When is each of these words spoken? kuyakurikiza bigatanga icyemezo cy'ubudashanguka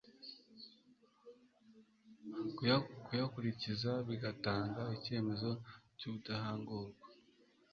kuyakurikiza 3.05 3.91
bigatanga 4.07 4.81
icyemezo 4.97 5.49
cy'ubudashanguka 5.97 7.05